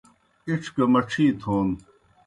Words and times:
اِڇھ 0.47 0.69
گہ 0.75 0.85
مڇھی 0.93 1.25
تھون 1.41 1.67